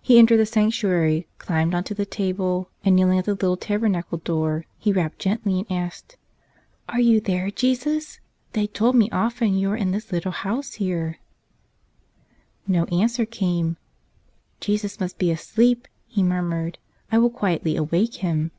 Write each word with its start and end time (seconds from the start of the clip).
He 0.00 0.16
entered 0.20 0.36
the 0.36 0.46
sanctuary, 0.46 1.26
climbed 1.38 1.74
onto 1.74 1.92
the 1.92 2.04
altar, 2.06 2.70
and 2.84 2.94
kneeling 2.94 3.18
at 3.18 3.24
the 3.24 3.32
little 3.32 3.56
tab¬ 3.56 3.80
ernacle 3.80 4.22
door 4.22 4.64
he 4.78 4.92
rapped 4.92 5.18
gently 5.18 5.58
and 5.58 5.66
asked, 5.72 6.16
"Are 6.88 7.00
You 7.00 7.20
there, 7.20 7.50
Jesus? 7.50 8.20
They 8.52 8.68
told 8.68 8.94
me 8.94 9.10
often 9.10 9.56
You 9.56 9.72
are 9.72 9.76
in 9.76 9.90
this 9.90 10.12
little 10.12 10.30
house 10.30 10.74
here." 10.74 11.18
No 12.68 12.84
answer 12.84 13.26
came. 13.26 13.76
"Jesus 14.60 15.00
must 15.00 15.18
be 15.18 15.32
asleep," 15.32 15.88
he 16.06 16.22
mur¬ 16.22 16.46
mured. 16.48 16.78
"I 17.10 17.18
will 17.18 17.30
quietly 17.30 17.74
awake 17.76 18.14
Him." 18.22 18.52